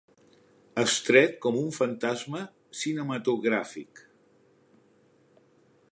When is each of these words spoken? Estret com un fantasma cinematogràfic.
Estret 0.83 1.35
com 1.43 1.59
un 1.59 1.69
fantasma 1.75 2.41
cinematogràfic. 2.81 4.05